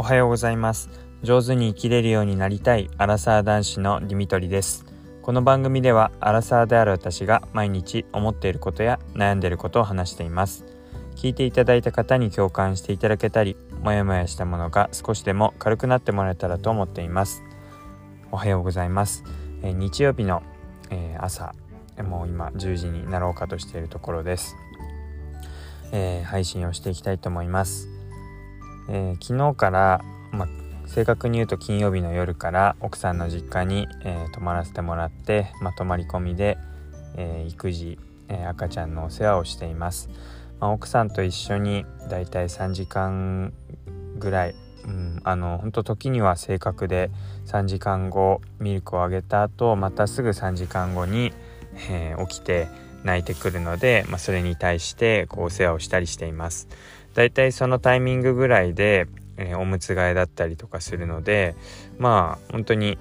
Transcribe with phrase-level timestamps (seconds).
[0.00, 0.90] おはようございます。
[1.24, 4.86] 上手に生きれるようになりたいアラサー男子のディミトリです。
[5.22, 10.64] この番組ではアラサーである私が毎日思っていることや悩んでいることを話しています。
[11.16, 17.42] 聞いていただいた方に共感していただけたりもやもやしたものが少しでも軽くなってもらえたらと思っています。
[18.30, 19.24] おはようございます、
[19.62, 20.42] えー、日曜日の、
[20.90, 21.54] えー、朝
[22.04, 24.54] もう今10時になろうかとしているところです、
[25.90, 27.97] えー、配信をしていきたいと思います。
[28.88, 30.00] えー、昨日から、
[30.32, 30.48] ま、
[30.86, 36.58] 正確に言うと金曜日の夜から奥さんの実家に、えー、泊まらせてもらって、ま、泊まり込みで、
[37.16, 40.08] えー、育児、え赤ちゃんのお世話をしています、
[40.60, 43.52] ま、奥さんと一緒にだいたい3時間
[44.18, 47.10] ぐらい、うん、あの本当時には正確で
[47.46, 51.32] 3時間後ミルクをあげた後またすぐ3時間後に、
[51.90, 52.68] え起きて
[53.04, 56.68] 泣いてくるので、まあ、それに対してこうお世話をしたりしています。
[57.18, 61.56] だいたいそのタイミングぐらいで、えー、おむつ替えだったりとかするので
[61.98, 62.96] まあ本当に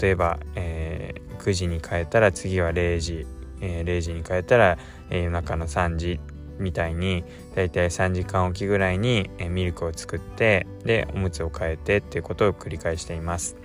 [0.00, 3.26] 例えば、えー、9時に変えたら次は0時、
[3.60, 4.78] えー、0時に変えたら、
[5.10, 6.20] えー、夜中の3時
[6.60, 7.24] みたいに
[7.56, 13.56] だいたい3時間おきぐらいに、えー、ミルクを作ってでおむつを替えてっていうことを繰り返しています。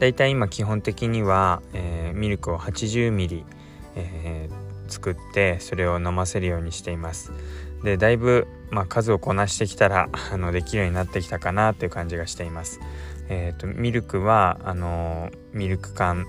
[0.00, 3.42] だいたい今基本的には、えー、ミルクを 80ml、
[3.96, 7.32] えー、作ってそれを飲ませるようにしています。
[7.82, 12.80] でだいぶ、まあ、数をこなしてきたらあのできるようになってきたかなっていう感じがしています。
[13.28, 16.26] えーと、ミルクはあのミルク缶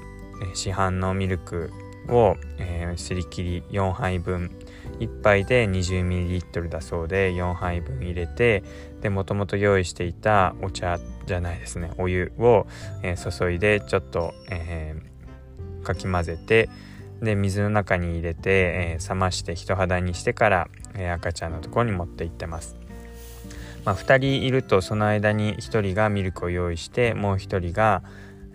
[0.54, 1.72] 市販のミルク
[2.08, 4.52] を、えー、すり切り4杯分
[5.00, 8.64] 1杯で 20ml だそうで4杯分入れて
[9.02, 12.68] でもともと用意していたお茶じゃないですねお湯を、
[13.04, 16.70] えー、注いでちょっと、えー、かき混ぜて
[17.22, 22.78] で水の中に入れて、えー、冷まして人肌にしてから、えー、赤ちゃんのところに持って行ってます。
[23.86, 28.04] まあ、2人いるとその間に1人がミルクを用意してもう1人が、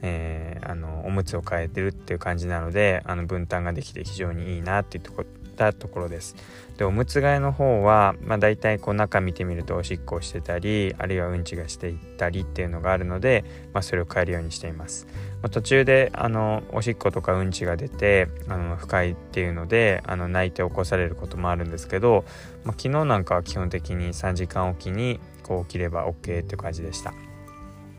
[0.03, 5.25] えー、あのおむつを替えてるっていう感じなのであの分担ができて非常にいいなっていうとこ
[5.57, 6.37] たところです。
[6.77, 15.07] でおむつ替えの方は、まあ、大体こう中見てみるとおしっこをしてたりあるいはうんちがしていったりっていうのがあるので、まあ、それを変えるようにしています。
[15.43, 22.25] まあ、途中であのおしっことかうんちが出てあの不快っていうのであの泣いて起こされることもあるんですけど、
[22.65, 27.15] まあ、昨日なんかは基本的に3時間おきにこう起きれば OK って感じでした。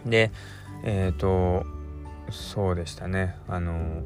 [0.06, 0.32] で
[0.84, 1.66] えっ、ー、と
[2.30, 4.04] そうでしたねあの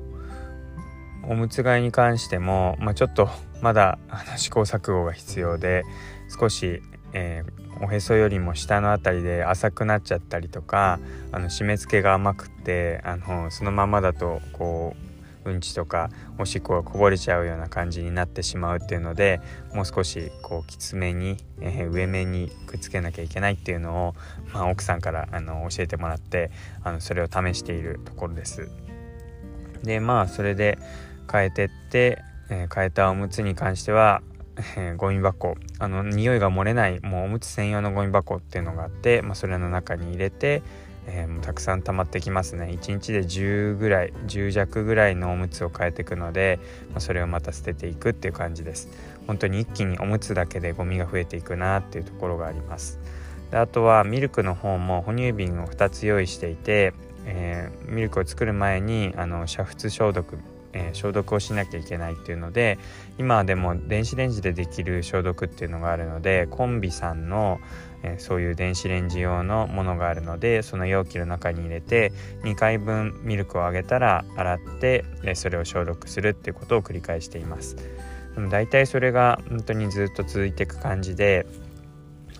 [1.27, 3.29] おむつ替えに関しても、まあ、ちょっと
[3.61, 3.99] まだ
[4.37, 5.83] 試行錯誤が必要で
[6.29, 6.81] 少し、
[7.13, 10.99] えー、おへそよりも下の辺りで浅くなっちゃったりとか
[11.31, 15.11] あの締め付けが甘くてあのそのままだとこう
[15.43, 19.41] うんちとかおしっこがこぼれちゃうような感じになってしまうっていうので
[19.73, 24.15] もう少しこうきつめに、えー、上面にくっつけなきゃいけないっていうのを、
[24.53, 26.51] まあ、奥さんからあの教えてもらって
[26.83, 28.69] あのそれを試しているところです。
[29.83, 30.77] でまあそれで
[31.31, 34.21] 変えてって、えー、変えたおむつに関しては、
[34.77, 35.55] えー、ゴミ箱。
[35.79, 40.61] あの匂いが漏れないもうおむつ専用のゴミ箱っていうのがあって、まあ、それの中に入れて、
[41.07, 42.65] えー、もうたくさん溜まってきますね。
[42.79, 46.59] 1日で10ぐらい10弱ぐらいのおむつを変えていくので、
[46.91, 48.89] まあ、それをまた捨てていくっていう感じです。
[49.27, 52.99] 本当に一気におむつだけでゴミが増えていくなっていうところがあります。
[53.49, 56.93] であとはミルクの方も哺乳瓶を2つ用意していて、
[57.25, 60.37] えー、ミルクを作る前にあの煮沸消毒
[60.73, 62.79] えー、消毒をしなきゃいけないっていうので
[63.17, 67.59] 今はでも電子レンジでできる消毒っていうのがあるのでコンビさんの、
[68.03, 72.11] えー、そういう電子レンジ用のものがあるのでその容器の中に入れて
[72.43, 77.75] 2回分ミルクをあげたら洗って、えー、それを消毒するっていうことを繰り返しています。
[78.35, 81.45] でも大体それが本当にずっと続いていく感じで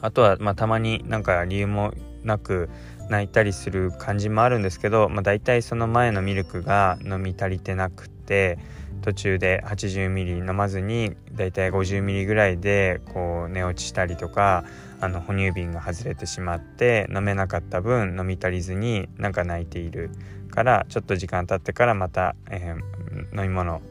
[0.02, 1.94] あとはまあたまになんか理由も
[2.24, 2.70] なく
[3.12, 8.58] 泣いたりする感じもあるんですけど、まあ、大体その前のミルクが飲み足りてなくて
[9.02, 14.64] 途中で 80ml 飲まずにだいたい 50ml ぐらいでこう寝落ちしたりとか
[15.02, 20.10] あの哺乳瓶が外れてしまって飲めなかった分飲み足りずになんか泣いている
[20.50, 23.82] からちょっと時間経ってからまた、えー、飲み物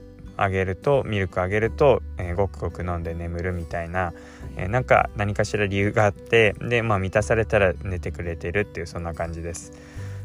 [0.42, 4.12] あげるとミルクあげると、えー、ごくごく飲んで眠るみたいな、
[4.56, 9.72] えー、なんか何かしら理由があってでまあ満たされたら寝てくれてるっていうそんな感じです。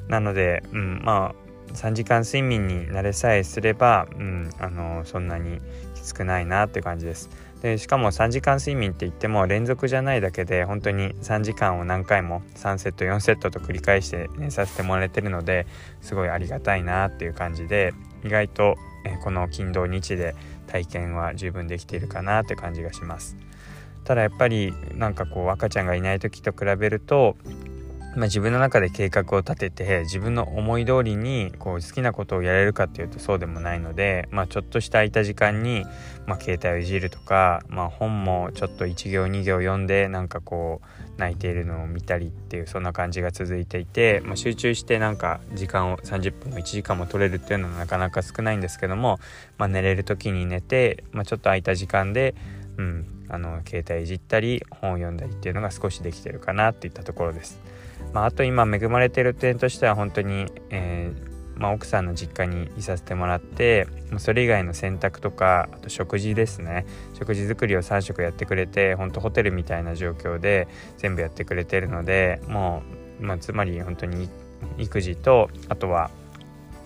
[0.08, 5.60] なので、うん、まあ3時間睡眠に慣れさえすれば、うん、あのそんなに
[5.96, 7.30] きつくないなって感じです。
[7.62, 15.66] でしかも3時間睡眠って言っても連続じゃないだけで本当に3時間を何回も3セット4セットと繰り返して寝させてもらえてるので
[16.02, 17.94] すごいありがたいなっていう感じで
[18.26, 18.76] 意外と
[19.06, 20.36] えこの金土日で
[20.68, 23.38] 体験は十分できているかなって感じがします。
[24.04, 27.38] ただやっぱりなんかこう赤ちゃんがいない時と比べると
[28.16, 35.86] まあ、自分の中で計画を立てて自分の思い通りにこう好きなことをやれるかっていうとそうでもないので、まあ、ちょっとした空いた時間に、
[36.26, 49.20] まあ、携帯をいじるとか、まあ、本もちょっと1行2行読んでなんかこう泣いているのを見たりっていうそんな感じが続いていて、まあ、集中してなんか時間を30分も1時間も取れるっていうのはなかなか少ないんですけども、
[49.58, 52.36] まあ、寝れる時に寝て、まあ、ちょっと空いた時間で、
[52.78, 57.60] うん、あの携帯いじったり本を読んだりっていうのが少しできてるかなっていったところです。
[58.14, 66.86] まあ、あと今恵まれてる点としては本当に、えー、まあ、奥さんの実家にいさせてもらってもうそれ以外の洗濯とかあと食事ですね
[67.18, 70.68] 食事作りを3食やってくれて本当ホテルみたいな状況で
[70.98, 72.84] 全部やってくれてるのでも
[73.20, 74.30] う、まあ、つまり本当に
[74.78, 76.12] 育児とあとは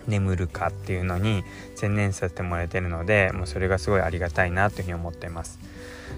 [0.09, 1.44] 眠るかっていうのに
[1.75, 5.59] 専念させてもらえてるのでもうそれがすごいありがたいなというふうに思っています。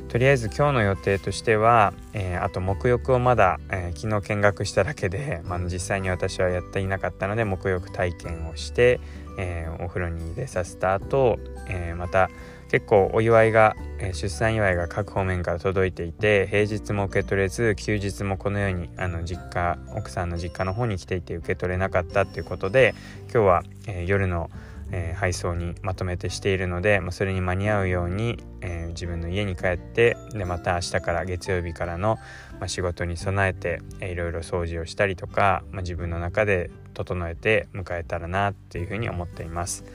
[0.07, 8.99] とりあえず今日の予定としては、えー、あと沐浴をまだ、えー、昨日見学しただけで、まあ、実際に私はやっていなかったので沐浴体験をして、
[9.37, 11.39] えー、お風呂に入れさせた後、
[11.69, 12.29] えまた
[12.71, 13.75] 結構お祝いが、
[14.13, 22.95] 出産祝いが各方面から届いていて平日も受け取れず休日もこのようにあの実家奥さんの実家の方に来ていて受け取れなかったっていうことで
[23.33, 24.49] 今日は、え夜の
[24.91, 32.17] えー、配送にまとめてしているので、まあ、それに間に合うように、えー、自分の家に帰ってでまた明日から月曜日からの、
[32.59, 39.85] まあ、仕事に備えて、いろいろ掃除をしたりとか、まあ、自分の中で整えて迎えたらなっていうふうに思っています。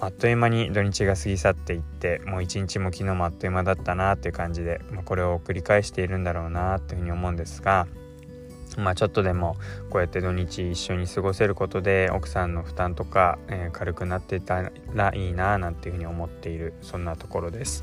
[0.00, 7.88] あっという間に土日が過ぎ去っていってもう一日も昨日もあっという間だったなっていう感じで、まあ、これを繰り返しているんだろうなっていうふうに思うんですが
[8.76, 9.56] まあちょっとでも
[9.90, 17.82] こうやって土日一緒に過ごせることで奥さんの負担とか、えー、軽くなってたらいいななんていうふうに思っているそんなところです。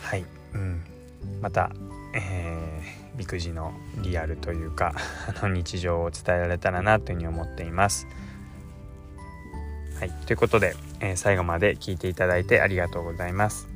[0.00, 0.24] はい、
[0.54, 0.84] うん、
[1.40, 1.70] また、
[2.14, 4.94] えー、育児のリアルというか
[5.26, 8.06] あの日常を伝えられたらなというふうに思っています。
[9.98, 13.68] はい、ということで、えー、最後まで聞いていただいてありがとうございます。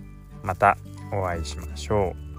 [0.45, 0.77] また
[1.13, 2.32] お会いしましょう。